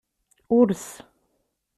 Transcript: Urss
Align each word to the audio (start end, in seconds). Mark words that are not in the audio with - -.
Urss 0.57 0.87